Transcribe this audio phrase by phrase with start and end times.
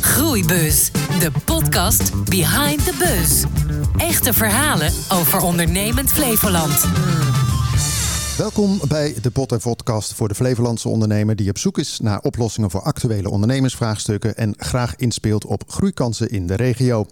[0.00, 3.44] Groeibus, de podcast behind the buzz.
[3.96, 6.84] Echte verhalen over ondernemend Flevoland.
[8.38, 12.20] Welkom bij de Pot en Podcast voor de Flevolandse ondernemer die op zoek is naar
[12.20, 17.06] oplossingen voor actuele ondernemersvraagstukken en graag inspeelt op groeikansen in de regio.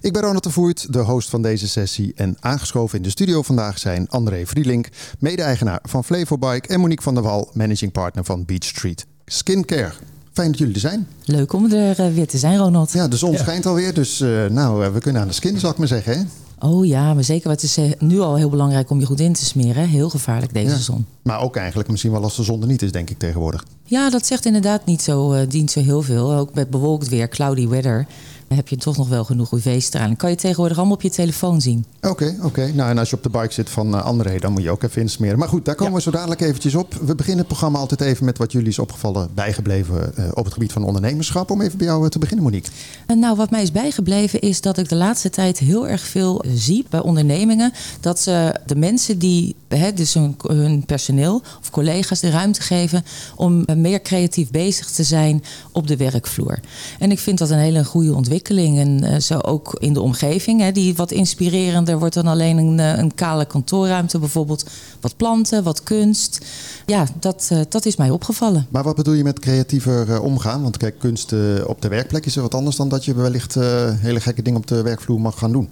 [0.00, 3.42] Ik ben Ronald de Voert, de host van deze sessie en aangeschoven in de studio
[3.42, 4.88] vandaag zijn André Vrielink,
[5.18, 9.92] mede-eigenaar van Flevobike en Monique van der Wal, managing partner van Beach Street Skincare.
[10.38, 11.06] Fijn dat jullie er zijn.
[11.24, 12.92] Leuk om er eh, weer te zijn, Ronald.
[12.92, 15.70] Ja, de zon schijnt alweer, dus uh, nou, uh, we kunnen aan de skin, zal
[15.70, 16.12] ik maar zeggen.
[16.18, 16.22] Hè?
[16.68, 17.50] Oh ja, maar zeker.
[17.50, 19.88] Het is nu al heel belangrijk om je goed in te smeren.
[19.88, 20.76] Heel gevaarlijk deze Ja.
[20.80, 21.06] zon.
[21.22, 23.64] Maar ook eigenlijk misschien wel als de zon er niet is, denk ik tegenwoordig.
[23.84, 26.32] Ja, dat zegt inderdaad niet zo, eh, dient zo heel veel.
[26.34, 28.06] Ook met bewolkt weer, cloudy weather,
[28.48, 30.16] heb je toch nog wel genoeg UV-straling.
[30.18, 31.84] Kan je tegenwoordig allemaal op je telefoon zien.
[32.00, 32.72] Oké, oké.
[32.74, 34.82] Nou, en als je op de bike zit van eh, André, dan moet je ook
[34.82, 35.38] even insmeren.
[35.38, 36.94] Maar goed, daar komen we zo dadelijk eventjes op.
[36.94, 40.52] We beginnen het programma altijd even met wat jullie is opgevallen, bijgebleven eh, op het
[40.52, 41.50] gebied van ondernemerschap.
[41.50, 42.70] Om even bij jou eh, te beginnen, Monique.
[43.06, 46.44] En nou, wat mij is bijgebleven is dat ik de laatste tijd heel erg veel
[46.54, 47.72] zie bij ondernemingen.
[48.00, 53.04] Dat ze de mensen die, hè, dus hun, hun personeel of collega's de ruimte geven
[53.36, 56.58] om meer creatief bezig te zijn op de werkvloer.
[56.98, 58.36] En ik vind dat een hele goede ontwikkeling.
[58.46, 62.80] En eh, zo ook in de omgeving, hè, die wat inspirerender wordt dan alleen een,
[62.80, 64.18] eh, een kale kantoorruimte.
[64.18, 64.64] Bijvoorbeeld
[65.00, 66.46] wat planten, wat kunst.
[66.86, 68.66] Ja, dat, eh, dat is mij opgevallen.
[68.70, 70.62] Maar wat bedoel je met creatiever omgaan?
[70.62, 71.32] Want kijk, kunst
[71.66, 73.54] op de werkplek is er wat anders dan dat je wellicht
[74.00, 75.68] hele gekke dingen op de werkvloer mag gaan doen.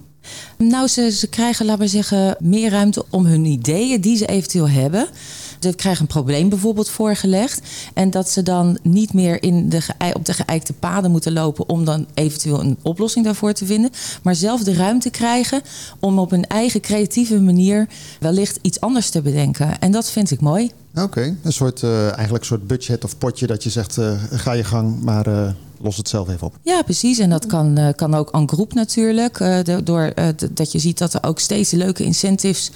[0.59, 4.69] Nou, ze, ze krijgen, laten we zeggen, meer ruimte om hun ideeën die ze eventueel
[4.69, 5.09] hebben.
[5.61, 7.61] Ze krijgen een probleem bijvoorbeeld voorgelegd.
[7.95, 9.81] En dat ze dan niet meer in de,
[10.13, 13.91] op de geëikte paden moeten lopen om dan eventueel een oplossing daarvoor te vinden.
[14.23, 15.63] Maar zelf de ruimte krijgen
[16.01, 17.89] om op hun eigen creatieve manier
[18.21, 19.79] wellicht iets anders te bedenken.
[19.81, 20.71] En dat vind ik mooi.
[20.95, 24.53] Oké, een soort, eh, eigenlijk een soort budget of potje dat je zegt, eh, ga
[24.53, 25.51] je gang, maar eh,
[25.87, 26.59] los het zelf even op.
[26.63, 27.19] Ja, precies.
[27.19, 29.41] En dat kan, eh, kan ook aan groep natuurlijk.
[29.41, 32.71] eh, de- door eh, dat je ziet dat er ook steeds leuke incentives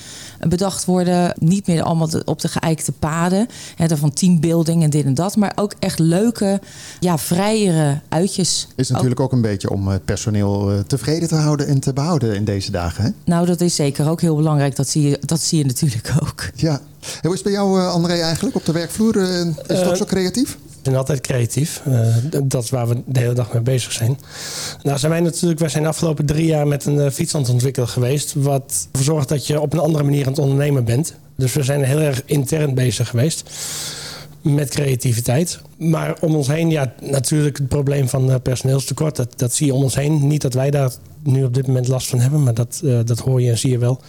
[0.49, 1.35] bedacht worden.
[1.39, 3.47] Niet meer allemaal de- op de geëikte paden.
[3.77, 5.37] Hè, dan van teambuilding en dit en dat.
[5.37, 6.61] Maar ook echt leuke,
[7.01, 8.69] ja, vrijere uitjes.
[8.77, 12.45] Is natuurlijk ook een beetje om het personeel tevreden te houden en te behouden in
[12.45, 13.05] deze dagen.
[13.05, 13.11] Hè?
[13.25, 14.77] Nou, dat is zeker ook heel belangrijk.
[14.77, 16.51] Dat zie je, dat zie je natuurlijk ook.
[16.55, 16.81] Ja.
[17.23, 19.17] Hoe is het bij jou, eh, André, eigenlijk op de werkvloer?
[19.17, 20.59] Is het ook zo creatief?
[20.83, 21.83] Zijn altijd creatief.
[21.85, 24.19] Eh, dat is waar we de hele dag mee bezig zijn.
[24.83, 27.49] Nou zijn wij natuurlijk, wij zijn de afgelopen drie jaar met een uh, fiets het
[27.49, 28.35] ontwikkelen geweest.
[28.35, 31.15] Wat ervoor zorgt dat je op een andere manier aan het ondernemen bent.
[31.37, 33.51] Dus we zijn heel erg intern bezig geweest.
[34.41, 35.61] Met creativiteit.
[35.77, 39.17] Maar om ons heen, ja, natuurlijk het probleem van eh, personeelstekort.
[39.17, 40.27] Dat, dat zie je om ons heen.
[40.27, 40.91] Niet dat wij daar
[41.23, 43.71] nu op dit moment last van hebben, maar dat, eh, dat hoor je en zie
[43.71, 44.01] je wel.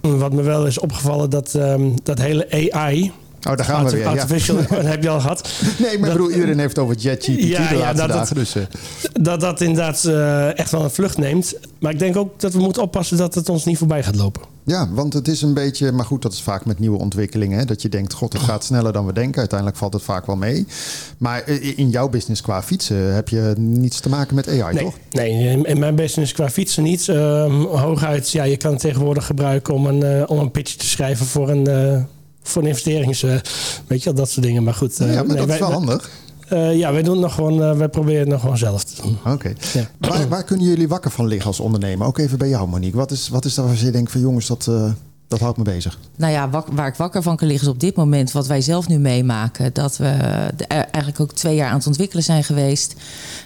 [0.00, 3.12] Wat me wel is opgevallen, dat, ehm, dat hele AI.
[3.48, 4.00] Oh, daar gaan we weer.
[4.00, 4.06] Ja.
[4.10, 5.50] Artificial, dat heb je al gehad.
[5.78, 8.34] Nee, maar Dat- bedoel, iedereen heeft over JetGPT Ja, de laatste dat- dat- dagen.
[8.34, 8.62] Dus, eh,
[9.12, 11.54] Dat dat inderdaad eh, echt wel een vlucht neemt.
[11.80, 14.42] Maar ik denk ook dat we moeten oppassen dat het ons niet voorbij gaat lopen.
[14.64, 15.92] ja, want het is een beetje...
[15.92, 17.58] Maar goed, dat is vaak met nieuwe ontwikkelingen.
[17.58, 19.38] Hè, dat je denkt, god, het gaat sneller dan we denken.
[19.38, 20.66] Uiteindelijk valt het vaak wel mee.
[21.18, 24.84] Maar eh, in jouw business qua fietsen heb je niets te maken met AI, Nee,
[24.84, 24.94] toch?
[25.10, 27.08] nee, in- mijn business qua fietsen niet.
[27.08, 31.26] Ehm, hooguit, ja, je kan het tegenwoordig gebruiken om een, om een pitch te schrijven
[31.26, 32.06] voor een,
[32.42, 33.22] voor een investerings...
[33.22, 33.34] eh,
[33.86, 34.62] weet je wel, dat soort dingen.
[34.62, 35.00] Maar goed.
[35.00, 36.10] eh, ja, maar nee, dat wij- is wel handig.
[36.48, 39.02] eh, ja, wij doen het nog gewoon, eh, wij proberen het nog gewoon zelf te
[39.02, 39.18] doen.
[39.32, 39.52] Oké.
[39.72, 39.88] Ja.
[39.98, 42.06] Waar, waar kunnen jullie wakker van liggen als ondernemer?
[42.06, 42.96] Ook even bij jou, Monique.
[42.96, 44.90] Wat is, wat is daar waar je denkt van jongens, dat, eh,
[45.28, 45.98] dat houdt me bezig?
[46.16, 48.60] Nou ja, wak- waar ik wakker van kan liggen is op dit moment wat wij
[48.60, 49.72] zelf nu meemaken.
[49.72, 50.16] Dat we
[50.56, 52.94] de- eigenlijk ook twee jaar aan het ontwikkelen zijn geweest.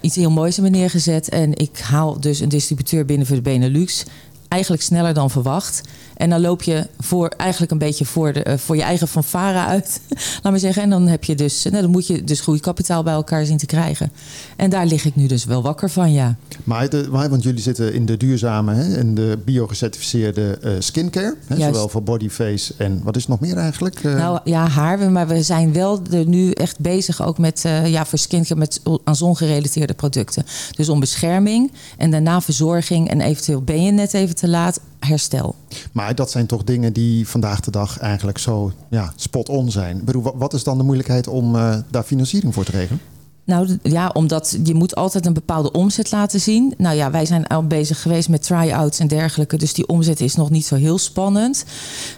[0.00, 1.28] Iets heel moois hebben neergezet.
[1.28, 4.04] En ik haal dus een distributeur binnen voor de Benelux.
[4.48, 5.80] Eigenlijk sneller dan verwacht.
[6.16, 9.58] En dan loop je voor, eigenlijk een beetje voor, de, eh, voor je eigen fanfare
[9.58, 10.00] uit.
[10.42, 10.82] Laat maar zeggen.
[10.82, 13.66] En dan, heb je dus, nou, dan moet je dus groeikapitaal bij elkaar zien te
[13.66, 14.12] krijgen.
[14.56, 16.36] En daar lig ik nu dus wel wakker van, ja.
[16.64, 21.36] Maar, de, maar want jullie zitten in de duurzame hè, en de biogecertificeerde eh, skincare.
[21.46, 24.04] Hè, zowel voor body, face en wat is nog meer eigenlijk?
[24.04, 25.10] Eh, Nou ja, haar.
[25.10, 28.80] Maar we zijn wel er nu echt bezig ook met, eh, ja, voor skincare met
[29.04, 30.44] aan zongerelateerde producten.
[30.76, 35.54] Dus om bescherming en daarna verzorging en eventueel ben je net even te laat, herstel.
[35.92, 39.96] Maar dat zijn toch dingen die vandaag de dag eigenlijk zo ja, spot-on zijn.
[39.98, 43.00] Ik bedoel, wa- wat is dan de moeilijkheid om eh, daar financiering voor te regelen?
[43.46, 46.74] Nou ja, omdat je moet altijd een bepaalde omzet laten zien.
[46.76, 49.56] Nou ja, wij zijn al bezig geweest met try-outs en dergelijke.
[49.56, 51.64] Dus die omzet is nog niet zo heel spannend.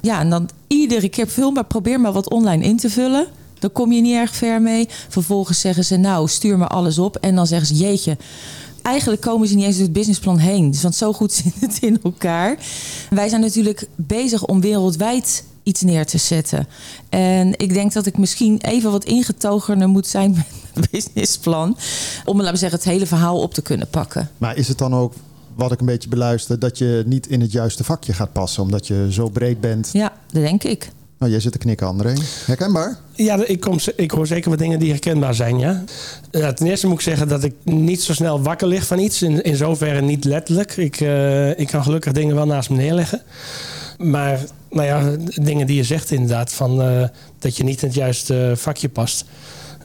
[0.02, 3.26] Ja, en dan iedere keer vul maar, probeer maar wat online in te vullen.
[3.58, 4.88] Dan kom je niet erg ver mee.
[5.08, 7.16] Vervolgens zeggen ze, nou, stuur maar alles op.
[7.16, 8.16] En dan zeggen ze, jeetje,
[8.86, 10.70] eigenlijk komen ze niet eens door het businessplan heen.
[10.70, 12.58] Dus want zo goed zit het in elkaar.
[13.10, 16.66] Wij zijn natuurlijk bezig om wereldwijd iets neer te zetten.
[17.08, 21.76] En ik denk dat ik misschien even wat ingetogener moet zijn met mijn businessplan.
[22.24, 24.30] Om, laten we zeggen, het hele verhaal op te kunnen pakken.
[24.38, 25.12] Maar is het dan ook
[25.54, 28.86] wat ik een beetje beluister, dat je niet in het juiste vakje gaat passen, omdat
[28.86, 29.90] je zo breed bent?
[29.92, 30.90] Ja, dat denk ik.
[31.18, 32.14] Nou, jij zit te knikken, André.
[32.46, 32.96] Herkenbaar?
[33.12, 35.84] Ja, ik, kom, ik hoor zeker wat dingen die herkenbaar zijn, ja.
[36.30, 36.52] ja.
[36.52, 39.22] Ten eerste moet ik zeggen dat ik niet zo snel wakker lig van iets.
[39.22, 40.76] In, in zoverre niet letterlijk.
[40.76, 43.22] Ik, uh, ik kan gelukkig dingen wel naast me neerleggen.
[43.98, 44.40] Maar
[44.70, 47.08] nou ja, dingen die je zegt inderdaad, van, uh,
[47.38, 49.24] dat je niet in het juiste vakje past.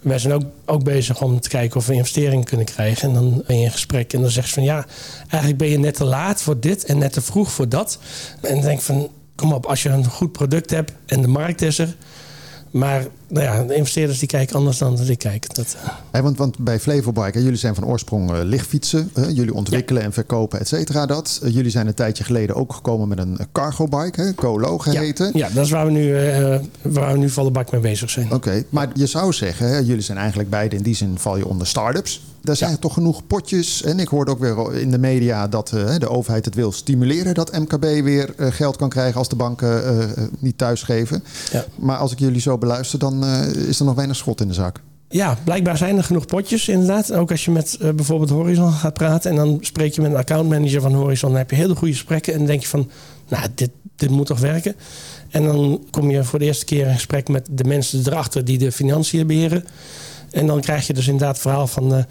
[0.01, 3.07] Wij zijn ook, ook bezig om te kijken of we investeringen kunnen krijgen.
[3.07, 4.85] En dan ben je in gesprek en dan zegt ze van ja,
[5.21, 7.99] eigenlijk ben je net te laat voor dit en net te vroeg voor dat.
[8.41, 9.09] En dan denk van
[9.41, 11.95] kom op, als je een goed product hebt en de markt is er.
[12.71, 15.55] Maar nou ja, de investeerders die kijken anders dan dat ik kijk.
[15.55, 15.77] Dat,
[16.11, 16.21] uh...
[16.21, 19.11] want, want bij Flevobike, jullie zijn van oorsprong uh, lichtfietsen.
[19.15, 21.41] Uh, jullie ontwikkelen en verkopen, et cetera dat.
[21.43, 25.25] jullie zijn een tijdje geleden ook gekomen met een cargo bike, Colo geheten.
[25.33, 26.13] Ja, ja, dat is waar we nu,
[26.81, 28.33] waar we nu volle bak mee bezig zijn.
[28.33, 31.67] Oké, maar je zou zeggen, jullie zijn eigenlijk beide in die zin val je onder
[31.67, 32.21] start-ups.
[32.41, 32.77] Daar zijn ja.
[32.77, 33.83] toch genoeg potjes.
[33.83, 37.33] En ik hoorde ook weer in de media dat uh, de overheid het wil stimuleren
[37.33, 41.23] dat MKB weer uh, geld kan krijgen als de banken uh, niet thuisgeven.
[41.51, 41.65] Ja.
[41.75, 43.25] Maar als ik jullie zo beluister, dan
[43.67, 44.81] is er nog weinig schot in de zaak.
[45.09, 47.13] Ja, blijkbaar zijn er genoeg potjes inderdaad.
[47.13, 50.81] Ook als je met bijvoorbeeld Horizon gaat praten en dan spreek je met een accountmanager
[50.81, 52.89] van Horizon, dan heb je hele goede gesprekken en dan denk je van,
[53.27, 54.75] nou, dit, dit moet toch werken.
[55.29, 58.57] En dan kom je voor de eerste keer in gesprek met de mensen erachter die
[58.57, 59.65] de financiën beheren.
[60.31, 61.93] En dan krijg je dus inderdaad het verhaal van...
[61.93, 62.03] Uh,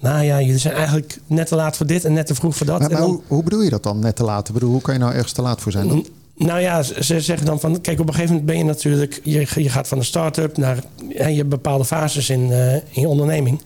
[0.00, 2.66] nou ja, jullie zijn eigenlijk net te laat voor dit en net te vroeg voor
[2.66, 2.80] dat.
[2.80, 4.48] Maar, maar dan, hoe, hoe, bedoel je dat dan, net te laat?
[4.48, 6.06] Ik bedoel, hoe kan je nou ergens te laat voor zijn dan?
[6.36, 7.80] Nou ja, ze zeggen dan van...
[7.80, 9.20] Kijk, op een gegeven moment ben je natuurlijk...
[9.22, 10.78] Je, je gaat van een start-up naar...
[11.08, 13.60] Ja, je hebt bepaalde fases in, uh, in je onderneming.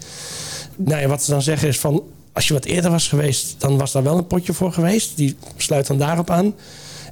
[0.76, 2.02] Nou ja, wat ze dan zeggen is van...
[2.32, 5.16] Als je wat eerder was geweest, dan was daar wel een potje voor geweest.
[5.16, 6.54] Die sluit dan daarop aan.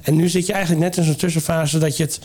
[0.01, 2.19] En nu zit je eigenlijk net in zo'n tussenfase dat je het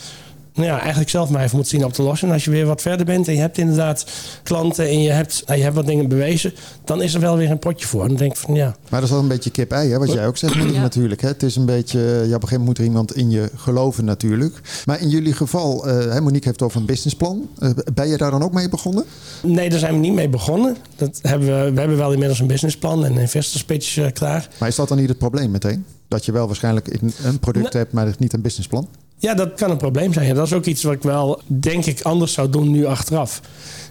[0.53, 2.27] nou ja, eigenlijk zelf maar even moet zien op te lossen.
[2.27, 4.05] En als je weer wat verder bent en je hebt inderdaad
[4.43, 6.53] klanten en je hebt, nou, je hebt wat dingen bewezen,
[6.85, 8.07] dan is er wel weer een potje voor.
[8.07, 8.75] Dan denk ik van ja.
[8.89, 9.99] Maar dat is wel een beetje kip-ei, hè?
[9.99, 10.81] wat jij ook zegt, ja.
[10.81, 11.21] natuurlijk.
[11.21, 11.27] Hè?
[11.27, 14.05] Het is een beetje, ja, op een gegeven moment moet er iemand in je geloven
[14.05, 14.61] natuurlijk.
[14.85, 17.49] Maar in jullie geval, uh, Monique heeft over een businessplan.
[17.59, 19.03] Uh, ben je daar dan ook mee begonnen?
[19.41, 20.77] Nee, daar zijn we niet mee begonnen.
[20.95, 24.49] Dat hebben we, we hebben wel inmiddels een businessplan en een investor pitch uh, klaar.
[24.59, 25.85] Maar is dat dan niet het probleem meteen?
[26.07, 26.87] Dat je wel waarschijnlijk
[27.23, 28.87] een product nou, hebt, maar niet een businessplan?
[29.23, 30.35] Ja, dat kan een probleem zijn.
[30.35, 33.41] Dat is ook iets wat ik wel, denk ik, anders zou doen nu achteraf.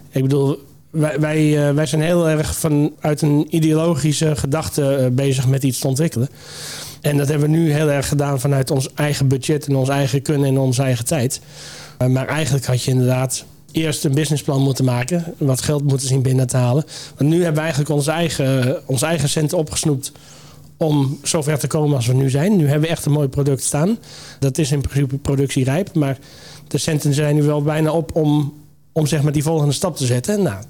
[0.09, 5.47] Ik bedoel, wij, wij, uh, wij zijn heel erg vanuit een ideologische gedachte uh, bezig
[5.47, 6.29] met iets te ontwikkelen.
[7.01, 10.21] En dat hebben we nu heel erg gedaan vanuit ons eigen budget en ons eigen
[10.21, 11.41] kunnen en onze eigen tijd.
[12.01, 15.33] Uh, maar eigenlijk had je inderdaad eerst een businessplan moeten maken.
[15.37, 16.85] Wat geld moeten zien binnen te halen.
[17.17, 20.11] Want nu hebben we eigenlijk onze eigen, onze eigen centen opgesnoept
[20.77, 22.55] om zover te komen als we nu zijn.
[22.55, 23.97] Nu hebben we echt een mooi product staan.
[24.39, 25.93] Dat is in principe productierijp.
[25.93, 26.17] Maar
[26.67, 28.53] de centen zijn nu wel bijna op om,
[28.91, 30.43] om zeg maar die volgende stap te zetten.
[30.43, 30.63] Nou,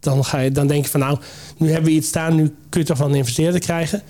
[0.00, 1.18] dan, ga je, dan denk je van nou,
[1.56, 2.34] nu hebben we iets staan.
[2.34, 4.02] Nu kun je toch van een investeerder krijgen.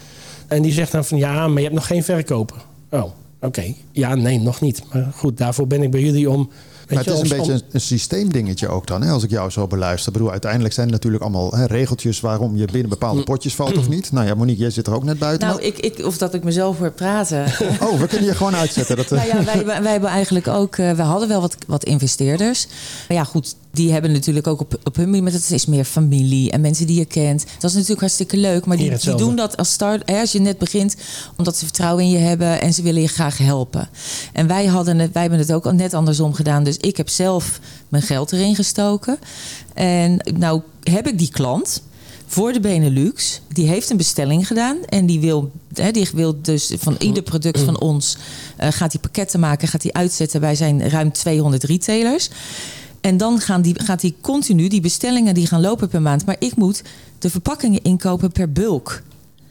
[0.47, 2.57] En die zegt dan van ja, maar je hebt nog geen verkoper.
[2.91, 3.05] Oh,
[3.41, 3.75] oké.
[3.93, 4.83] Ja, nee, nog niet.
[4.93, 6.51] Maar goed, daarvoor ben ik bij jullie om
[6.89, 10.07] maar het is een beetje een, systeemdingetje ook dan, hè, als ik jou zo beluister.
[10.07, 13.79] Ik bedoel, uiteindelijk zijn er natuurlijk allemaal hè, regeltjes waarom je binnen bepaalde potjes valt
[13.79, 14.13] of niet.
[14.13, 15.49] Nou ja, Monique, jij zit er ook net buiten.
[15.49, 17.47] Nou, ik, ik, of dat ik mezelf hoor praten.
[17.81, 18.97] Oh, we kunnen je gewoon uitzetten.
[18.97, 22.67] Dat, nou ja, wij, wij hebben eigenlijk ook, uh, we hadden wel wat, wat investeerders.
[23.09, 26.51] Maar ja, goed, die hebben natuurlijk ook op, op hun moment, het is meer familie
[26.51, 27.45] en mensen die je kent.
[27.59, 30.41] Dat is natuurlijk hartstikke leuk, maar die, die doen dat als start, hè, als je
[30.41, 30.97] net begint,
[31.37, 33.89] omdat ze vertrouwen in je hebben en ze willen je graag helpen.
[34.33, 36.65] En wij, hadden het, wij hebben het ook net andersom gedaan.
[36.65, 39.19] Dus ik heb zelf mijn geld erin gestoken.
[39.75, 41.83] En nou heb ik die klant
[42.27, 43.41] voor de Benelux.
[43.49, 44.77] Die heeft een bestelling gedaan.
[44.89, 48.17] En die wil, hè, die wil dus van ieder product van ons...
[48.61, 52.31] Uh, gaat hij pakketten maken, gaat hij uitzetten bij zijn ruim 200 retailers.
[53.01, 56.27] En dan gaan die, gaat hij continu, die bestellingen die gaan lopen per maand.
[56.27, 56.83] Maar ik moet
[57.19, 59.03] de verpakkingen inkopen per bulk.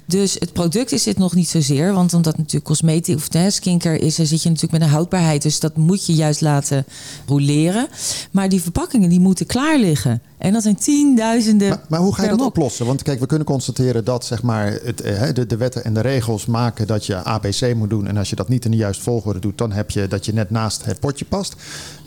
[0.07, 1.93] Dus het product is dit nog niet zozeer.
[1.93, 5.41] Want omdat natuurlijk cosmetic of hè, skincare is, zit je natuurlijk met een houdbaarheid.
[5.41, 6.85] Dus dat moet je juist laten
[7.25, 7.87] roleren.
[8.31, 10.21] Maar die verpakkingen die moeten klaar liggen.
[10.37, 11.69] En dat zijn tienduizenden.
[11.69, 12.85] Maar, maar hoe ga je dat oplossen?
[12.85, 16.01] Want kijk, we kunnen constateren dat zeg maar, het, eh, de, de wetten en de
[16.01, 18.07] regels maken dat je ABC moet doen.
[18.07, 20.33] En als je dat niet in de juiste volgorde doet, dan heb je dat je
[20.33, 21.55] net naast het potje past.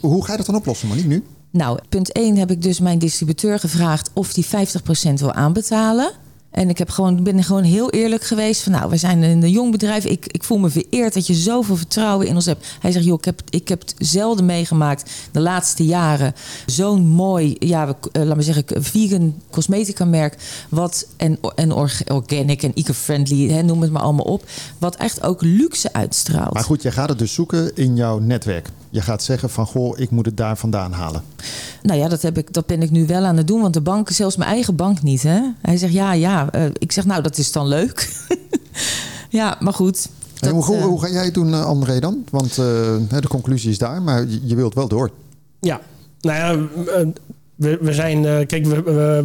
[0.01, 1.25] Hoe ga je dat dan oplossen, maar niet nu?
[1.51, 4.49] Nou, punt 1 heb ik dus mijn distributeur gevraagd of die 50%
[5.15, 6.13] wil aanbetalen.
[6.51, 8.63] En ik heb gewoon, ben gewoon heel eerlijk geweest.
[8.63, 10.05] Van nou, we zijn een jong bedrijf.
[10.05, 12.67] Ik, ik voel me vereerd dat je zoveel vertrouwen in ons hebt.
[12.81, 16.35] Hij zegt, joh, ik heb, ik heb het zelden meegemaakt de laatste jaren.
[16.67, 20.37] Zo'n mooi, ja, uh, laat me zeggen, vegan cosmetica merk.
[20.69, 21.73] Wat en, en
[22.07, 24.45] organic en eco-friendly, noem het maar allemaal op.
[24.79, 26.53] Wat echt ook luxe uitstraalt.
[26.53, 28.69] Maar goed, jij gaat het dus zoeken in jouw netwerk.
[28.91, 31.23] Je gaat zeggen van goh, ik moet het daar vandaan halen.
[31.83, 33.61] Nou ja, dat, heb ik, dat ben ik nu wel aan het doen.
[33.61, 35.23] Want de bank, zelfs mijn eigen bank niet.
[35.23, 35.41] Hè?
[35.61, 36.55] Hij zegt ja, ja.
[36.55, 38.27] Uh, ik zeg nou, dat is dan leuk.
[39.31, 40.09] ja, maar goed.
[40.35, 42.25] Dat, hoe, hoe, hoe, ga jij het doen, André, dan?
[42.31, 42.57] Want uh,
[43.09, 45.11] de conclusie is daar, maar je, je wilt wel door.
[45.61, 45.81] Ja,
[46.21, 47.05] nou ja,
[47.61, 48.67] we, we zijn, uh, kijk,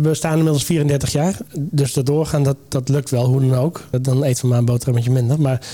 [0.01, 1.38] we, staan inmiddels 34 jaar.
[1.54, 3.84] Dus dat doorgaan, dat, dat lukt wel, hoe dan ook.
[4.01, 5.42] Dan eten we maar een boterhammetje minder.
[5.42, 5.68] Maar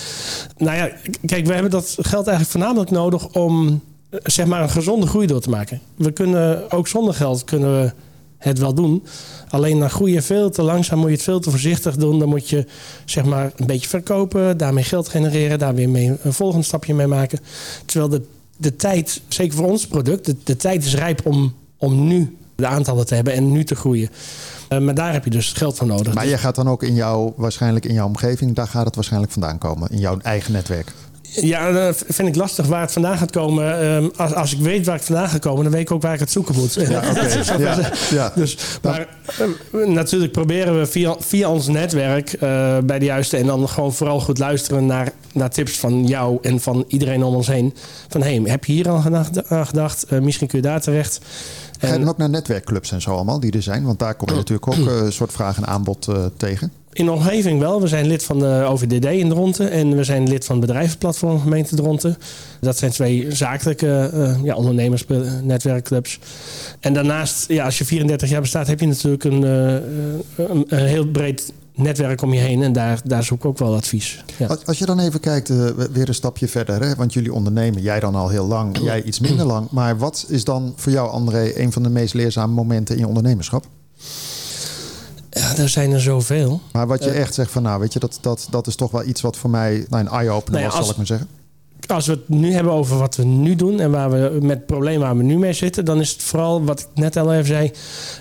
[0.58, 0.92] nou ja,
[1.26, 5.28] kijk, we hebben dat geld eigenlijk voornamelijk nodig om eh, zeg maar een gezonde groei
[5.28, 5.82] door te maken.
[5.96, 7.92] We kunnen ook zonder geld kunnen we
[8.38, 9.04] het wel doen.
[9.50, 12.20] Alleen dan groei je veel te langzaam, moet je het veel te voorzichtig doen.
[12.20, 12.66] Dan moet je
[13.06, 17.08] zeg maar een beetje verkopen, daarmee geld genereren, daar weer mee een volgend stapje mee
[17.08, 17.40] maken.
[17.86, 18.22] Terwijl de,
[18.58, 22.68] de tijd, zeker voor ons product, de, de tijd is rijp om, om nu de
[22.68, 24.10] aantallen te hebben en nu te groeien.
[24.70, 26.14] Uh, maar daar heb je dus geld voor nodig.
[26.14, 29.32] Maar je gaat dan ook in jouw, waarschijnlijk in jouw omgeving, daar gaat het waarschijnlijk
[29.32, 30.94] vandaan komen, in jouw eigen netwerk.
[31.34, 33.80] Ja, dat vind ik lastig waar het vandaan gaat komen.
[33.80, 36.14] Ehm, als, als ik weet waar het vandaan gaat komen, dan weet ik ook waar
[36.14, 36.74] ik het zoeken moet.
[36.74, 37.60] Ja, okay.
[37.60, 38.32] ja, ja.
[38.36, 39.08] Dus, maar
[39.72, 43.94] ehm, natuurlijk proberen we via, via ons netwerk uh, bij de juiste en dan gewoon
[43.94, 47.74] vooral goed luisteren naar, naar tips van jou en van iedereen om ons heen.
[48.08, 49.04] Van hey, heb je hier al
[49.48, 50.06] aan gedacht?
[50.12, 51.20] Uh, misschien kun je daar terecht.
[51.82, 53.84] Ga je dan ook naar netwerkclubs en zo allemaal die er zijn?
[53.84, 56.72] Want daar kom je natuurlijk ook eh, een soort vraag en aanbod uh, tegen.
[56.94, 57.82] In de omgeving wel.
[57.82, 61.42] We zijn lid van de OVDD in Dronten en we zijn lid van het bedrijvenplatform
[61.42, 62.18] gemeente Dronten.
[62.60, 66.20] Dat zijn twee zakelijke uh, ja, ondernemersnetwerkclubs.
[66.80, 71.08] En daarnaast, ja, als je 34 jaar bestaat, heb je natuurlijk een, een, een heel
[71.08, 72.64] breed netwerk om je heen.
[72.64, 74.24] En daar, daar zoek ik ook wel advies.
[74.38, 74.48] Ja.
[74.48, 76.82] Als, als, je dan even kijkt, uh, weer een stapje verder.
[76.82, 76.96] Hè?
[76.96, 79.68] Want jullie ondernemen, jij dan al heel lang, jij iets minder lang.
[79.70, 83.08] Maar wat is dan voor jou, André, een van de meest leerzame momenten in je
[83.08, 83.66] ondernemerschap?
[85.30, 86.62] Ja, er zijn er zoveel.
[86.72, 88.92] Maar wat je uh, echt zegt van, nou, weet je, dat, dat, dat is toch
[88.92, 91.06] wel iets wat voor mij nou, een eye-opener nou ja, was, als, zal ik maar
[91.06, 91.28] zeggen.
[91.88, 94.66] Als we het nu hebben over wat we nu doen en waar we met het
[94.66, 97.46] probleem waar we nu mee zitten, dan is het vooral wat ik net al even
[97.46, 97.72] zei.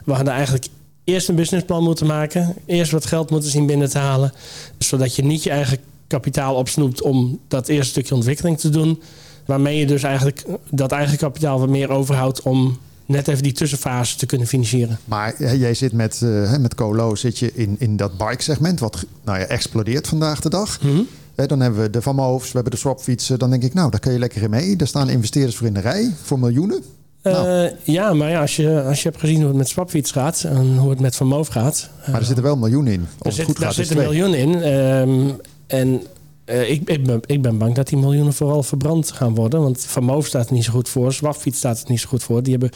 [0.05, 0.67] We hadden eigenlijk
[1.13, 2.55] eerst een businessplan moeten maken.
[2.67, 4.33] Eerst wat geld moeten zien binnen te halen.
[4.79, 9.03] Zodat je niet je eigen kapitaal opsnoept om dat eerste stukje ontwikkeling te doen.
[9.47, 14.17] Waarmee je dus eigenlijk dat eigen kapitaal wat meer overhoudt om net even die tussenfase
[14.17, 14.99] te kunnen financieren.
[15.05, 19.05] Maar jij zit met, uh, met Colo zit je in, in dat bike segment, wat
[19.25, 20.83] nou ja, explodeert vandaag de dag.
[20.83, 21.47] Mm -hmm.
[21.47, 23.39] dan hebben we de Van Moofs, we hebben de swapfietsen.
[23.39, 24.77] Dan denk ik, nou, daar kun je lekker in mee.
[24.77, 26.83] Daar staan investeerders voor in de rij voor miljoenen.
[27.23, 27.65] Nou.
[27.65, 30.43] Uh, ja, maar ja, als, je, als je hebt gezien hoe het met Swapfiets gaat
[30.45, 31.91] en hoe het met Van Moof gaat.
[32.07, 33.07] Maar er zitten wel miljoenen in.
[33.23, 34.73] Er zit, daar zitten miljoenen in.
[34.73, 35.37] Um,
[35.67, 36.03] en
[36.47, 39.63] uh, ik, ik, ben, ik ben bang dat die miljoenen vooral verbrand gaan worden.
[39.63, 41.13] Want Van Moof staat er niet zo goed voor.
[41.13, 42.43] Swapfiets staat er niet zo goed voor.
[42.43, 42.71] Die hebben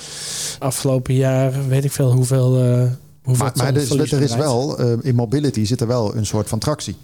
[0.58, 2.58] afgelopen jaar, weet ik veel hoeveel...
[3.22, 6.58] Hoeveel maar maar er, er is wel, in mobility zit er wel een soort van
[6.58, 6.96] tractie.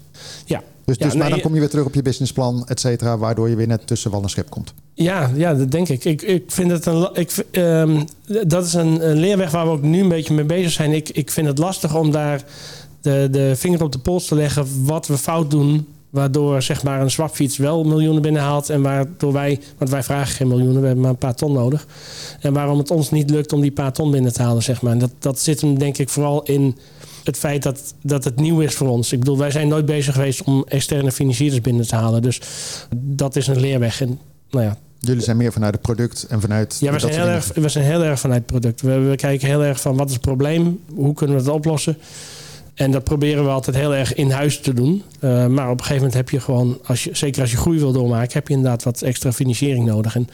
[0.45, 3.49] Ja, dus, dus maar dan kom je weer terug op je businessplan, et cetera, waardoor
[3.49, 4.75] je weer net tussen wal en schip komt.
[4.95, 6.05] Ja, ja, dat denk ik.
[6.05, 7.09] Ik, ik vind het een.
[7.13, 8.05] Ik, um,
[8.47, 10.93] dat is een, een, leerweg waar we ook nu een beetje mee bezig zijn.
[10.93, 12.45] Ik, ik vind het lastig om daar
[13.01, 15.87] de, de vinger op de pols te leggen wat we fout doen.
[16.11, 18.71] Waardoor zeg maar een swapfiets wel miljoenen binnenhaalt.
[18.71, 21.87] En waardoor wij, want wij vragen geen miljoenen, we hebben maar een paar ton nodig.
[22.41, 24.93] En waarom het ons niet lukt om die paar ton binnen te halen, zeg maar.
[24.93, 26.77] En dat, dat zit hem denk ik vooral in
[27.31, 29.13] het feit dat, dat het nieuw is voor ons.
[29.13, 32.23] Ik bedoel, wij zijn nooit bezig geweest om externe financiers binnen te halen.
[32.23, 32.41] Dus
[32.97, 34.01] dat is een leerweg.
[34.01, 34.19] En
[34.51, 36.77] nou ja, Jullie zijn meer vanuit het product en vanuit.
[36.81, 38.81] Ja, we zijn, heel erg, we zijn heel erg vanuit het product.
[38.81, 41.97] We, we, kijken heel erg van wat is het probleem, hoe kunnen we het oplossen.
[42.81, 45.03] En dat proberen we altijd heel erg in huis te doen.
[45.21, 47.79] Uh, maar op een gegeven moment heb je gewoon, als je, zeker als je groei
[47.79, 50.15] wil doormaken, heb je inderdaad wat extra financiering nodig.
[50.15, 50.29] En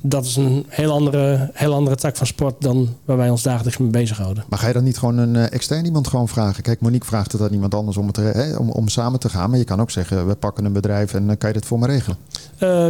[0.00, 3.78] dat is een heel andere, heel andere tak van sport dan waar wij ons dagelijks
[3.78, 4.44] mee bezighouden.
[4.48, 6.62] Maar ga je dan niet gewoon een uh, extern iemand gewoon vragen?
[6.62, 9.50] Kijk, Monique vraagt het aan iemand anders om, het, hè, om, om samen te gaan.
[9.50, 11.86] Maar je kan ook zeggen, we pakken een bedrijf en kan je dit voor me
[11.86, 12.16] regelen?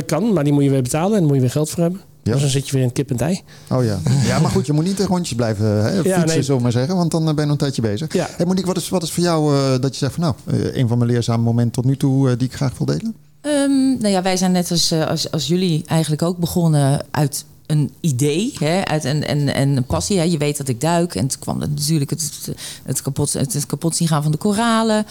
[0.07, 2.01] kan, maar die moet je weer betalen en daar moet je weer geld voor hebben.
[2.23, 2.33] Ja.
[2.33, 3.41] Dus dan zit je weer in kip en ei.
[3.71, 3.99] Oh ja.
[4.31, 6.61] Ja, maar goed, je moet niet een rondjes blijven hè, fietsen, ja, nee.
[6.61, 6.97] maar zeggen.
[6.97, 8.13] Want dan ben je nog een tijdje bezig.
[8.13, 8.29] Ja.
[8.37, 10.77] Hey Monique, wat is, wat is voor jou uh, dat je zegt van nou, uh,
[10.77, 13.15] een van mijn leerzame momenten tot nu toe uh, die ik graag wil delen?
[13.43, 17.91] Um, nou ja, wij zijn net als, als, als jullie eigenlijk ook begonnen uit een
[18.01, 20.19] idee, hè, uit een, en, en een passie.
[20.19, 20.25] Hè.
[20.25, 21.15] Je weet dat ik duik.
[21.15, 22.51] En toen kwam het natuurlijk het,
[22.83, 25.07] het, kapot, het, het kapot zien gaan van de koralen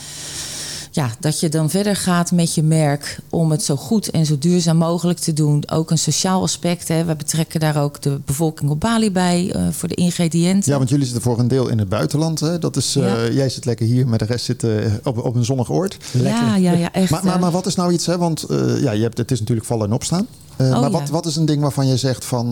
[0.94, 4.38] ja, dat je dan verder gaat met je merk om het zo goed en zo
[4.38, 5.70] duurzaam mogelijk te doen.
[5.70, 6.88] Ook een sociaal aspect.
[6.88, 7.06] Hè.
[7.06, 10.72] We betrekken daar ook de bevolking op Bali bij uh, voor de ingrediënten.
[10.72, 12.40] Ja, want jullie zitten voor een deel in het buitenland.
[12.40, 12.60] Hè.
[12.60, 13.34] Dat is, uh, ja.
[13.34, 15.98] Jij zit lekker hier, maar de rest zit uh, op, op een zonnig oord.
[16.12, 16.44] Lekker.
[16.44, 17.12] Ja, ja, ja, echt.
[17.12, 18.18] Maar, maar, maar wat is nou iets, hè?
[18.18, 18.46] want
[18.82, 20.28] ja, je hebt, het is natuurlijk vallen en opstaan.
[20.58, 20.90] Oh, maar ja.
[20.90, 22.52] wat, wat is een ding waarvan je zegt van,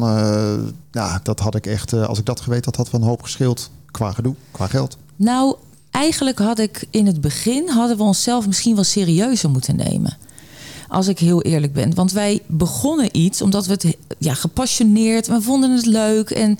[0.91, 3.69] ja, dat had ik echt, als ik dat geweten had, had van een hoop gescheeld
[3.91, 4.97] qua gedoe, qua geld?
[5.15, 5.55] Nou,
[5.91, 10.17] eigenlijk had ik in het begin hadden we onszelf misschien wel serieuzer moeten nemen.
[10.87, 11.95] Als ik heel eerlijk ben.
[11.95, 16.29] Want wij begonnen iets omdat we het ja, gepassioneerd, we vonden het leuk.
[16.29, 16.59] En,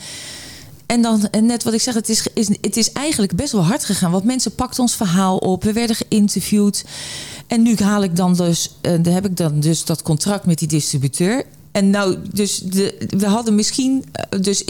[0.85, 3.65] en dan, en net wat ik zeg, het is, is, het is eigenlijk best wel
[3.65, 4.11] hard gegaan.
[4.11, 5.63] Want mensen pakten ons verhaal op.
[5.63, 6.85] We werden geïnterviewd.
[7.47, 10.67] En nu haal ik dan dus, uh, heb ik dan dus dat contract met die
[10.67, 11.45] distributeur.
[11.71, 14.63] En nou, dus de, we hadden misschien, eh, dus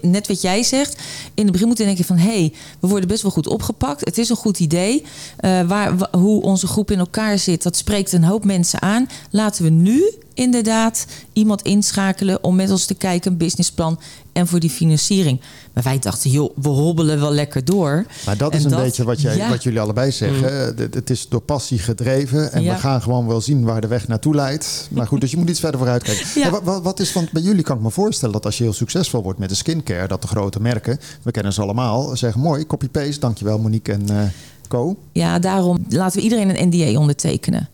[0.00, 1.02] net wat jij zegt,
[1.34, 4.04] in het begin moeten denken van hé, hey, we worden best wel goed opgepakt.
[4.04, 5.02] Het is een goed idee.
[5.40, 9.08] Uh, waar, hoe onze groep in elkaar zit, dat spreekt een hoop mensen aan.
[9.30, 14.00] Laten we nu inderdaad iemand inschakelen om met ons te kijken, een businessplan
[14.32, 15.40] en voor die financiering.
[15.72, 18.06] Maar wij dachten, joh, we hobbelen wel lekker door.
[18.26, 20.74] Maar dat is een beetje wat, jij, wat jullie allebei zeggen.
[20.74, 20.88] Mm.
[20.90, 24.34] Het is door passie gedreven en we gaan gewoon wel zien waar de weg naartoe
[24.34, 24.88] leidt.
[24.90, 26.26] Maar goed, dus je moet iets verder vooruit kijken.
[26.34, 26.60] Ja.
[26.62, 29.22] Wat, wat, is, want bij jullie kan ik me voorstellen dat als je heel succesvol
[29.22, 33.20] wordt met de skincare, dat de grote merken, we kennen ze allemaal, zeggen mooi, copy-paste,
[33.20, 34.22] dankjewel Monique en uh,
[34.68, 34.96] Co.
[35.12, 37.68] Ja, daarom laten we iedereen een NDA ondertekenen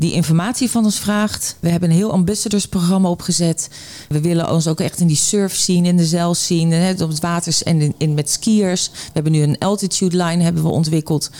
[0.00, 1.56] die informatie van ons vraagt.
[1.60, 3.68] We hebben een heel ambassadorsprogramma opgezet.
[4.08, 7.08] We willen ons ook echt in die surf zien, in de zeil zien, hè, op
[7.08, 8.90] het water en in, in, met skiers.
[8.92, 11.30] We hebben nu een altitude line hebben we ontwikkeld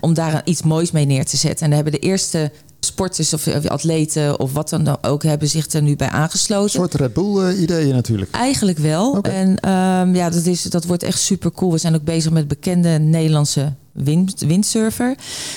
[0.00, 1.64] om daar iets moois mee neer te zetten.
[1.64, 5.82] En we hebben de eerste sporters of atleten of wat dan ook hebben zich er
[5.82, 6.80] nu bij aangesloten.
[6.80, 8.30] Een soort Red Bull uh, ideeën natuurlijk.
[8.30, 9.20] Eigenlijk wel.
[9.20, 11.72] En um, ja, dat, is, dat wordt echt super cool.
[11.72, 13.72] We zijn ook bezig met bekende Nederlandse
[14.04, 15.14] wind, windsurfer.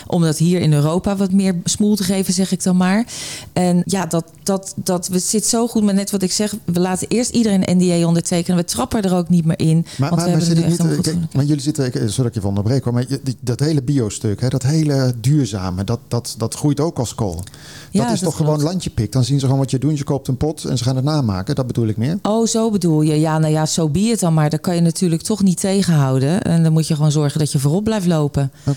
[0.07, 3.05] Om dat hier in Europa wat meer smoel te geven, zeg ik dan maar.
[3.53, 6.55] En ja, dat, dat, dat we zit zo goed met net wat ik zeg.
[6.65, 8.57] We laten eerst iedereen een NDA ondertekenen.
[8.57, 9.85] We trappen er ook niet meer in.
[9.97, 12.49] Maar, want maar, we maar, niet, kijk, eh, maar jullie zitten, sorry dat je van
[12.49, 13.05] onderbreek, maar
[13.39, 17.43] dat hele biostuk, dat hele duurzame, dat, dat, dat groeit ook als kool.
[17.91, 19.11] Dat is toch gewoon landje pik.
[19.11, 19.97] Dan zien ze gewoon wat je doet.
[19.97, 21.55] Je koopt een pot en ze gaan het namaken.
[21.55, 22.19] Dat bedoel ik meer.
[22.21, 23.19] Oh, zo bedoel je.
[23.19, 24.49] Ja, nou ja, zo so het dan maar.
[24.49, 26.41] Dat kan je natuurlijk toch niet tegenhouden.
[26.41, 28.32] En dan moet je gewoon zorgen dat je voorop blijft lopen.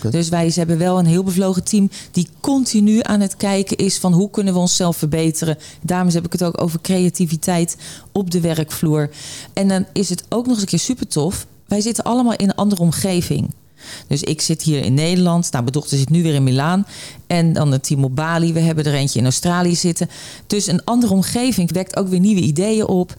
[0.09, 4.13] Dus wij hebben wel een heel bevlogen team die continu aan het kijken is van
[4.13, 5.57] hoe kunnen we onszelf verbeteren.
[5.81, 7.77] Daarom heb ik het ook over creativiteit
[8.11, 9.09] op de werkvloer.
[9.53, 11.47] En dan is het ook nog eens een keer super tof.
[11.65, 13.53] Wij zitten allemaal in een andere omgeving.
[14.07, 15.51] Dus ik zit hier in Nederland.
[15.51, 16.85] Nou, mijn dochter zit nu weer in Milaan.
[17.27, 18.53] En dan een team op Bali.
[18.53, 20.09] We hebben er eentje in Australië zitten.
[20.47, 23.15] Dus een andere omgeving wekt ook weer nieuwe ideeën op.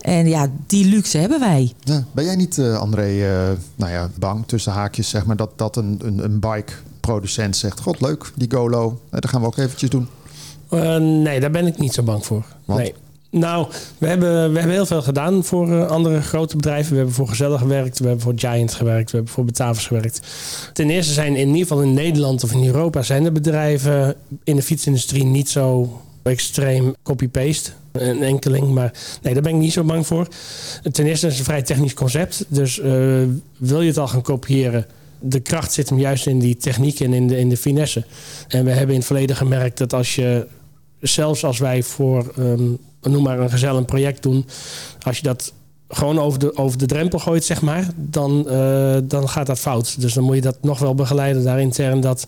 [0.00, 1.72] En ja, die luxe hebben wij.
[1.84, 5.50] Ja, ben jij niet, uh, André, uh, nou ja, bang tussen haakjes, zeg maar, dat,
[5.56, 9.90] dat een, een, een bike-producent zegt: God, leuk, die Golo, dat gaan we ook eventjes
[9.90, 10.08] doen?
[10.70, 12.44] Uh, nee, daar ben ik niet zo bang voor.
[12.64, 12.94] Nee.
[13.30, 13.66] Nou,
[13.98, 16.90] we hebben, we hebben heel veel gedaan voor andere grote bedrijven.
[16.90, 20.20] We hebben voor Gezellig gewerkt, we hebben voor Giant gewerkt, we hebben voor Betavers gewerkt.
[20.72, 24.56] Ten eerste zijn in ieder geval in Nederland of in Europa zijn de bedrijven in
[24.56, 27.70] de fietsindustrie niet zo extreem copy-paste.
[27.92, 30.28] Een enkeling, maar nee, daar ben ik niet zo bang voor.
[30.92, 32.44] Ten eerste is het een vrij technisch concept.
[32.48, 32.84] Dus uh,
[33.56, 34.86] wil je het al gaan kopiëren,
[35.20, 38.04] de kracht zit hem juist in die techniek en in de, in de finesse.
[38.48, 40.46] En we hebben in het verleden gemerkt dat als je,
[41.00, 44.46] zelfs als wij voor, um, noem maar een gezellig project doen,
[45.00, 45.52] als je dat
[45.88, 50.00] gewoon over de, over de drempel gooit, zeg maar, dan, uh, dan gaat dat fout.
[50.00, 52.26] Dus dan moet je dat nog wel begeleiden daar intern, dat,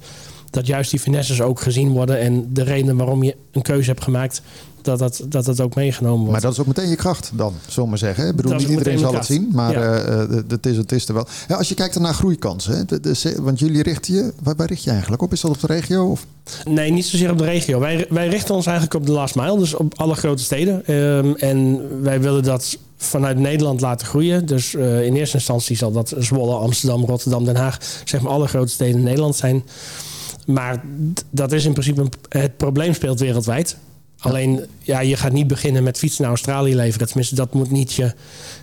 [0.53, 4.03] dat juist die finesses ook gezien worden en de reden waarom je een keuze hebt
[4.03, 4.43] gemaakt,
[4.83, 6.33] dat dat, dat het ook meegenomen wordt.
[6.33, 8.29] Maar dat is ook meteen je kracht dan, zullen we maar zeggen.
[8.29, 10.09] Ik bedoel, niet iedereen zal het zien, maar ja.
[10.09, 11.27] uh, het, is, het is er wel.
[11.49, 14.67] Ja, als je kijkt naar groeikansen, hè, de, de, want jullie richten je, waar, waar,
[14.67, 15.33] richt je eigenlijk op?
[15.33, 16.11] Is dat op de regio?
[16.11, 16.27] Of?
[16.65, 17.79] Nee, niet zozeer op de regio.
[17.79, 20.95] Wij, wij richten ons eigenlijk op de last mile, dus op alle grote steden.
[20.95, 24.47] Um, en wij willen dat vanuit Nederland laten groeien.
[24.47, 28.47] Dus uh, in eerste instantie zal dat Zwolle, Amsterdam, Rotterdam, Den Haag, zeg maar alle
[28.47, 29.63] grote steden in Nederland zijn.
[30.47, 30.83] Maar
[31.31, 33.77] dat is in principe, een, het probleem speelt wereldwijd.
[34.23, 37.07] Alleen, ja, je gaat niet beginnen met fietsen naar Australië leveren.
[37.07, 38.15] Tenminste, dat moet niet je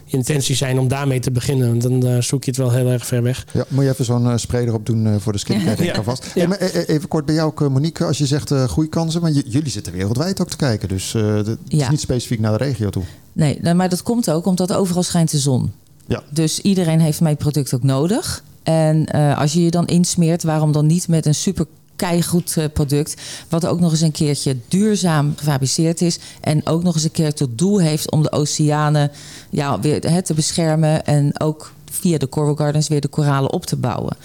[0.05, 1.67] intentie zijn om daarmee te beginnen.
[1.67, 3.45] Want dan uh, zoek je het wel heel erg ver weg.
[3.53, 5.93] Ja, moet je even zo'n uh, sprayer op doen uh, voor de skincare, ja.
[5.93, 6.23] alvast.
[6.23, 6.31] Ja.
[6.33, 8.05] Hey, maar, even kort bij jou ook, Monique.
[8.05, 10.87] Als je zegt groeikansen, maar jullie zitten wereldwijd ook te kijken.
[10.87, 11.83] Dus het ja.
[11.83, 13.03] is niet specifiek naar de regio toe.
[13.33, 15.71] Nee, maar dat komt ook omdat overal schijnt de zon.
[16.07, 16.23] Ja.
[16.29, 18.43] Dus iedereen heeft mijn product ook nodig.
[18.63, 21.65] En als je je dan insmeert, waarom dan niet met een super
[21.99, 23.21] keigoed uh, product.
[23.49, 26.19] Wat ook nog eens een keertje duurzaam gefabriceerd is.
[26.41, 29.11] En ook nog eens een keer tot doel heeft om de oceanen
[29.49, 31.05] ja, weer hè, te beschermen.
[31.05, 34.17] En ook via de Coral Gardens weer de koralen op te bouwen.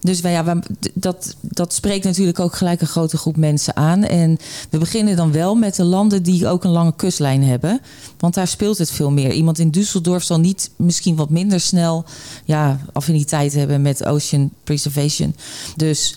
[0.00, 0.58] Dus wij, ja,
[0.94, 4.02] dat, dat spreekt natuurlijk ook gelijk een grote groep mensen aan.
[4.04, 4.38] En
[4.70, 7.80] we beginnen dan wel met de landen die ook een lange kustlijn hebben.
[8.18, 9.32] Want daar speelt het veel meer.
[9.32, 12.04] Iemand in Düsseldorf zal niet misschien wat minder snel
[12.44, 15.34] ja, affiniteit hebben met ocean preservation.
[15.76, 16.16] Dus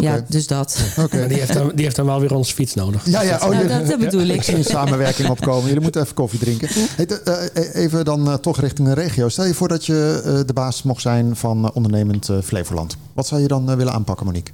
[0.00, 0.80] ja, dus dat.
[0.98, 1.28] Okay.
[1.28, 3.06] Die, heeft dan, die heeft dan wel weer onze fiets nodig.
[3.06, 3.40] Ja, ja.
[3.42, 4.34] Oh, dat, dat, bedoel ik.
[4.34, 5.66] Ik zie een samenwerking opkomen.
[5.66, 6.68] Jullie moeten even koffie drinken.
[6.72, 9.28] Hey, uh, even dan uh, toch richting een regio.
[9.28, 12.96] Stel je voor dat je uh, de baas mocht zijn van ondernemend Flevoland.
[13.12, 14.52] Wat zou je dan willen aanpakken, Monique?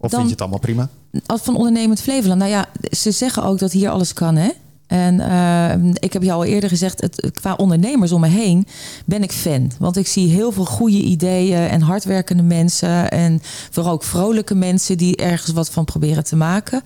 [0.00, 0.88] Of vind je het allemaal prima?
[1.26, 2.38] Als van ondernemend Flevoland.
[2.38, 4.50] Nou ja, ze zeggen ook dat hier alles kan, hè?
[4.88, 8.66] En uh, ik heb jou al eerder gezegd, het, qua ondernemers om me heen
[9.04, 9.70] ben ik fan.
[9.78, 13.10] Want ik zie heel veel goede ideeën en hardwerkende mensen.
[13.10, 16.82] En vooral ook vrolijke mensen die ergens wat van proberen te maken.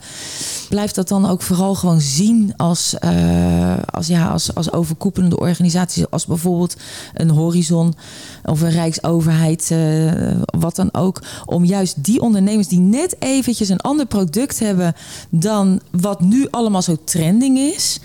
[0.73, 6.11] Blijf dat dan ook vooral gewoon zien als, uh, als, ja, als, als overkoepelende organisaties.
[6.11, 6.77] Als bijvoorbeeld
[7.15, 7.95] een Horizon
[8.45, 10.11] of een Rijksoverheid, uh,
[10.45, 11.23] wat dan ook.
[11.45, 14.95] Om juist die ondernemers die net eventjes een ander product hebben
[15.29, 18.01] dan wat nu allemaal zo trending is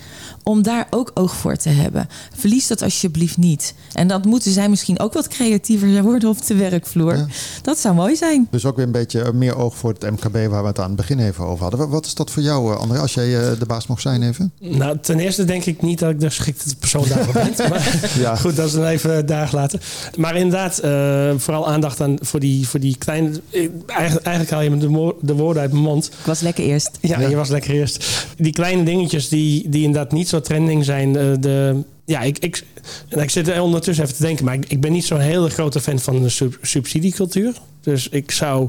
[0.48, 2.08] om daar ook oog voor te hebben.
[2.36, 3.74] Verlies dat alsjeblieft niet.
[3.92, 7.26] En dat moeten zij misschien ook wat creatiever worden op de werkvloer.
[7.62, 8.48] Dat zou mooi zijn.
[8.50, 10.96] Dus ook weer een beetje meer oog voor het MKB waar we het aan het
[10.96, 11.88] begin even over hadden.
[11.88, 14.52] Wat is dat voor jou, eh, André, als jij eh, de baas mocht zijn even?
[14.58, 17.46] Nou, ten eerste denk ik niet dat ik de geschikte persoon daarvoor ben.
[17.68, 18.36] Maar ja.
[18.36, 19.80] goed, dat is dan even daar laten.
[20.16, 23.40] Maar inderdaad, uh, vooral aandacht aan voor die, voor die kleine...
[23.86, 26.06] Eigenlijk, eigenlijk haal je me de, de woorden uit mijn mond.
[26.06, 26.90] Ik was lekker eerst.
[27.00, 28.26] Ja, ja, je was lekker eerst.
[28.36, 31.08] Die kleine dingetjes die, die inderdaad niet zo trending zijn.
[31.08, 32.64] Uh, de, ja, ik, ik,
[33.08, 35.80] ik zit er ondertussen even te denken, maar ik, ik ben niet zo'n hele grote
[35.80, 37.54] fan van de sub, subsidiecultuur.
[37.80, 38.68] Dus ik zou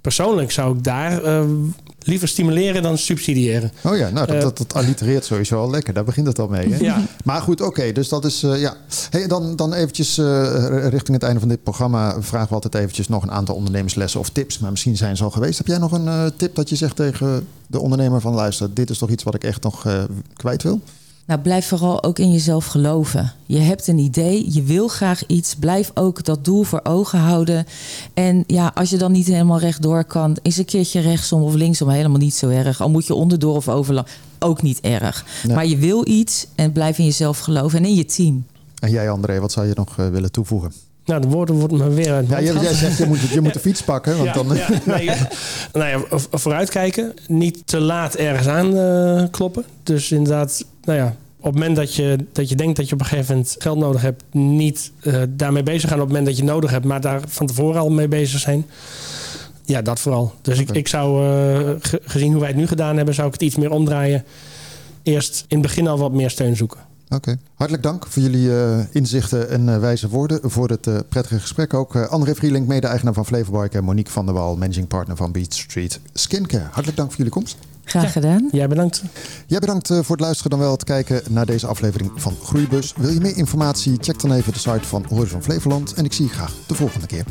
[0.00, 1.42] persoonlijk zou ik daar uh,
[1.98, 3.72] liever stimuleren dan subsidiëren.
[3.84, 5.94] Oh ja, nou dat, uh, dat, dat, allitereert sowieso al lekker.
[5.94, 6.72] Daar begint het al mee.
[6.72, 6.78] Hè?
[6.78, 7.02] Ja.
[7.24, 8.76] Maar goed, oké, okay, dus dat is uh, ja.
[9.10, 10.16] Hey, dan, dan eventjes
[10.88, 14.28] richting het einde van dit programma vragen we altijd eventjes nog een aantal ondernemerslessen of
[14.30, 14.58] tips.
[14.58, 15.58] Maar misschien zijn ze al geweest.
[15.58, 18.98] Heb jij nog een tip dat je zegt tegen de ondernemer van luister, dit is
[18.98, 19.86] toch iets wat ik echt nog
[20.36, 20.80] kwijt wil?
[21.28, 23.32] Nou, blijf vooral ook in jezelf geloven.
[23.46, 25.54] Je hebt een idee, je wil graag iets.
[25.54, 27.66] Blijf ook dat doel voor ogen houden.
[28.14, 31.88] En ja, als je dan niet helemaal rechtdoor kan, is een keertje rechtsom of linksom
[31.88, 32.80] helemaal niet zo erg.
[32.80, 34.06] Al moet je onderdoor of overlang,
[34.38, 35.24] ook niet erg.
[35.44, 35.54] Nee.
[35.54, 38.46] Maar je wil iets en blijf in jezelf geloven en in je team.
[38.78, 40.72] En jij, André, wat zou je nog uh, willen toevoegen?
[41.08, 43.60] Nou, de woorden worden me weer uit ja, jij zegt, je moet, je moet de
[43.60, 44.16] fiets pakken.
[44.16, 44.56] Want ja, dan...
[44.56, 45.10] ja, nee,
[45.72, 47.14] nou ja, vooruitkijken.
[47.26, 49.64] Niet te laat ergens aan uh, kloppen.
[49.82, 53.00] Dus inderdaad, nou ja, op het moment dat je, dat je denkt dat je op
[53.00, 56.36] een gegeven moment geld nodig hebt, niet uh, daarmee bezig gaan op het moment dat
[56.36, 58.66] je nodig hebt, maar daar van tevoren al mee bezig zijn.
[59.64, 60.32] Ja, dat vooral.
[60.42, 60.66] Dus okay.
[60.70, 61.70] ik, ik zou, uh,
[62.04, 64.24] gezien hoe wij het nu gedaan hebben, zou ik het iets meer omdraaien.
[65.02, 66.87] Eerst in het begin al wat meer steun zoeken.
[67.10, 67.38] Oké, okay.
[67.54, 70.40] hartelijk dank voor jullie uh, inzichten en uh, wijze woorden.
[70.42, 71.96] Voor het uh, prettige gesprek ook.
[71.96, 73.78] André Vrielink, mede-eigenaar van Flevorbike.
[73.78, 76.64] En Monique van der Wal, managing partner van Beach Street Skincare.
[76.64, 77.56] Hartelijk dank voor jullie komst.
[77.84, 78.42] Graag gedaan.
[78.42, 79.02] Ja, jij bedankt.
[79.46, 82.94] Jij bedankt voor het luisteren dan wel het kijken naar deze aflevering van Groeibus.
[82.96, 83.96] Wil je meer informatie?
[84.00, 85.94] Check dan even de site van Horizon Flevoland.
[85.94, 87.24] En ik zie je graag de volgende keer.